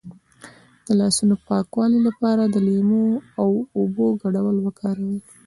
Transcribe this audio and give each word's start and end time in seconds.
د 0.85 0.87
لاسونو 0.99 1.33
د 1.37 1.41
پاکوالي 1.49 1.99
لپاره 2.07 2.43
د 2.47 2.55
لیمو 2.67 3.05
او 3.41 3.49
اوبو 3.77 4.05
ګډول 4.21 4.55
وکاروئ 4.61 5.17